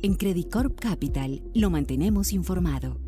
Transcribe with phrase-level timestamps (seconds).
[0.00, 3.00] En Credit Corp Capital lo mantenemos informado.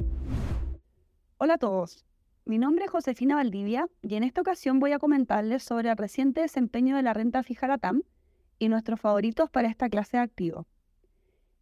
[1.39, 2.05] Hola a todos.
[2.45, 6.41] Mi nombre es Josefina Valdivia y en esta ocasión voy a comentarles sobre el reciente
[6.41, 8.03] desempeño de la renta fija LATAM
[8.59, 10.67] y nuestros favoritos para esta clase de activo.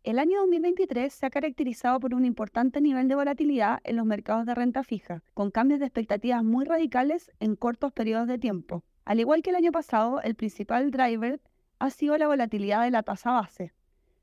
[0.02, 4.46] El año 2023 se ha caracterizado por un importante nivel de volatilidad en los mercados
[4.46, 8.82] de renta fija, con cambios de expectativas muy radicales en cortos periodos de tiempo.
[9.04, 11.38] Al igual que el año pasado, el principal driver
[11.80, 13.74] ha sido la volatilidad de la tasa base,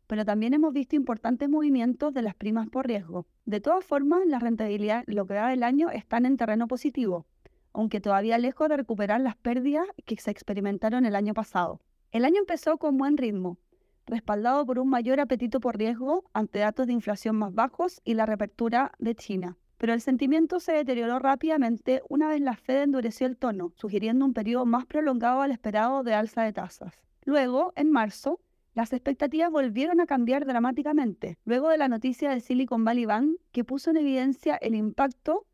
[0.08, 3.26] pero también hemos visto importantes movimientos de las primas por riesgo.
[3.46, 7.26] De todas formas, las rentabilidades logradas del año están en terreno positivo,
[7.74, 11.82] aunque todavía lejos de recuperar las pérdidas que se experimentaron el año pasado.
[12.12, 13.58] El año empezó con buen ritmo,
[14.06, 18.26] respaldado por un mayor apetito por riesgo ante datos de inflación más bajos y la
[18.26, 19.58] reapertura de China.
[19.78, 24.34] Pero el sentimiento se deterioró rápidamente una vez la Fed endureció el tono, sugiriendo un
[24.34, 27.04] periodo más prolongado al esperado de alza de tasas.
[27.26, 28.40] Luego, en marzo,
[28.76, 33.64] las expectativas volvieron a cambiar dramáticamente, luego de la noticia de Silicon Valley Bank que
[33.64, 35.48] puso en evidencia el impacto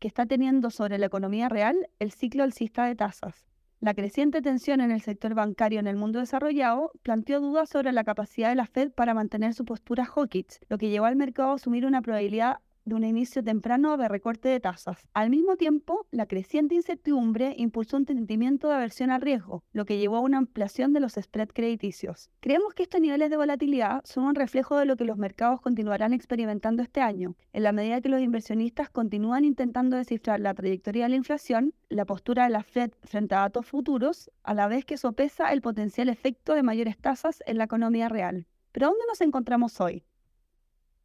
[0.00, 3.46] que está teniendo sobre la economía real el ciclo alcista de tasas.
[3.78, 8.02] La creciente tensión en el sector bancario en el mundo desarrollado planteó dudas sobre la
[8.02, 11.54] capacidad de la Fed para mantener su postura hawkish, lo que llevó al mercado a
[11.54, 12.58] asumir una probabilidad
[12.88, 15.06] de un inicio temprano de recorte de tasas.
[15.14, 19.98] Al mismo tiempo, la creciente incertidumbre impulsó un sentimiento de aversión al riesgo, lo que
[19.98, 22.30] llevó a una ampliación de los spreads crediticios.
[22.40, 26.12] Creemos que estos niveles de volatilidad son un reflejo de lo que los mercados continuarán
[26.12, 31.10] experimentando este año, en la medida que los inversionistas continúan intentando descifrar la trayectoria de
[31.10, 34.96] la inflación, la postura de la Fed frente a datos futuros, a la vez que
[34.96, 38.46] sopesa el potencial efecto de mayores tasas en la economía real.
[38.72, 40.04] Pero ¿dónde nos encontramos hoy?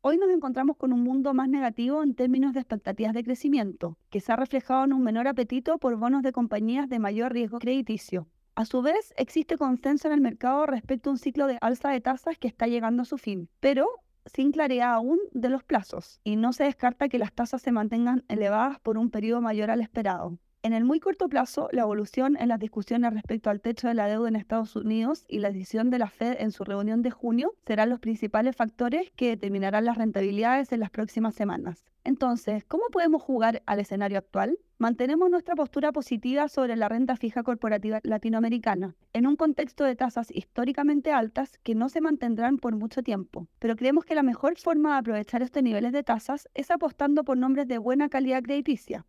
[0.06, 4.20] Hoy nos encontramos con un mundo más negativo en términos de expectativas de crecimiento, que
[4.20, 8.28] se ha reflejado en un menor apetito por bonos de compañías de mayor riesgo crediticio.
[8.54, 12.02] A su vez, existe consenso en el mercado respecto a un ciclo de alza de
[12.02, 13.88] tasas que está llegando a su fin, pero
[14.26, 18.26] sin claridad aún de los plazos, y no se descarta que las tasas se mantengan
[18.28, 20.38] elevadas por un periodo mayor al esperado.
[20.66, 24.08] En el muy corto plazo, la evolución en las discusiones respecto al techo de la
[24.08, 27.54] deuda en Estados Unidos y la decisión de la Fed en su reunión de junio
[27.68, 31.84] serán los principales factores que determinarán las rentabilidades en las próximas semanas.
[32.06, 34.58] Entonces, ¿cómo podemos jugar al escenario actual?
[34.78, 40.32] Mantenemos nuestra postura positiva sobre la renta fija corporativa latinoamericana, en un contexto de tasas
[40.32, 43.48] históricamente altas que no se mantendrán por mucho tiempo.
[43.60, 47.36] Pero creemos que la mejor forma de aprovechar estos niveles de tasas es apostando por
[47.38, 49.06] nombres de buena calidad crediticia,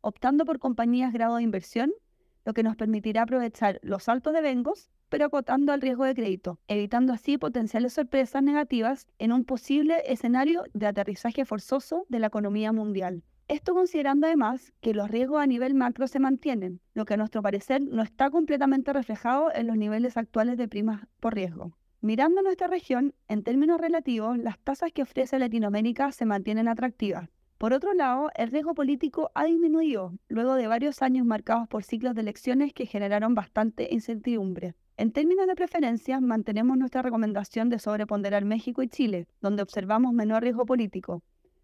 [0.00, 1.92] optando por compañías grado de inversión,
[2.44, 6.58] lo que nos permitirá aprovechar los saltos de vengos, pero acotando al riesgo de crédito,
[6.68, 12.72] evitando así potenciales sorpresas negativas en un posible escenario de aterrizaje forzoso de la economía
[12.72, 13.22] mundial.
[13.48, 17.40] Esto considerando además que los riesgos a nivel macro se mantienen, lo que a nuestro
[17.40, 21.72] parecer no está completamente reflejado en los niveles actuales de primas por riesgo.
[22.00, 27.72] Mirando nuestra región, en términos relativos, las tasas que ofrece Latinoamérica se mantienen atractivas, por
[27.72, 32.20] otro lado, el riesgo político ha disminuido luego de varios años marcados por ciclos de
[32.20, 34.76] elecciones que generaron bastante incertidumbre.
[34.96, 40.44] En términos de preferencias, mantenemos nuestra recomendación de sobreponderar México y Chile, donde observamos menor
[40.44, 41.22] riesgo político,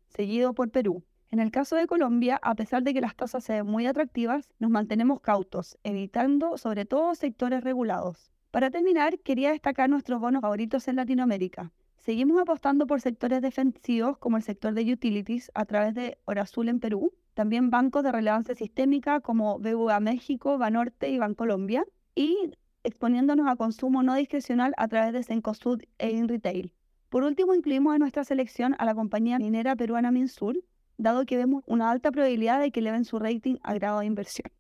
[0.09, 1.05] seguido por Perú.
[1.31, 4.49] En el caso de Colombia, a pesar de que las tasas se ven muy atractivas,
[4.59, 8.32] nos mantenemos cautos, evitando sobre todo sectores regulados.
[8.50, 11.72] Para terminar, quería destacar nuestros bonos favoritos en Latinoamérica.
[12.05, 16.79] Seguimos apostando por sectores defensivos como el sector de utilities a través de Horazul en
[16.79, 22.51] Perú, también bancos de relevancia sistémica como BBVA México, Banorte y Bancolombia, y
[22.83, 26.75] exponiéndonos a consumo no discrecional a través de Cencosud e InRetail.
[27.09, 30.63] Por último, incluimos en nuestra selección a la compañía minera peruana Minsur,
[30.99, 34.51] dado que vemos una alta probabilidad de que eleven su rating a grado de inversión.